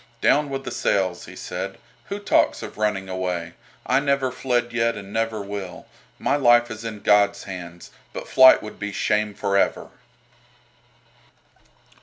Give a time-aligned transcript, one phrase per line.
[0.19, 1.77] "Down with the sails!" he said.
[2.05, 3.53] "Who talks of running away?
[3.85, 5.85] I never fled yet and never will.
[6.17, 9.91] My life is in God's hands, but flight would be shame for ever."